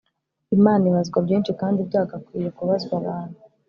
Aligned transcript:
Imana 0.57 0.83
ibazwa 0.91 1.17
byinshi 1.25 1.51
kandi 1.61 1.79
byagakwiye 1.89 2.49
kubazwa 2.57 2.93
abantu 3.01 3.37